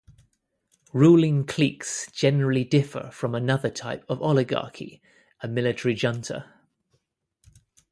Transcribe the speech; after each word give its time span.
Ruling 0.93 1.45
cliques 1.45 2.09
generally 2.11 2.63
differ 2.63 3.11
from 3.13 3.35
another 3.35 3.69
type 3.69 4.03
of 4.09 4.19
oligarchy: 4.19 4.99
a 5.41 5.47
military 5.47 5.93
junta. 5.93 6.51